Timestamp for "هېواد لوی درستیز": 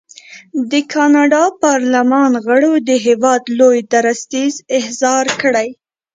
3.05-4.53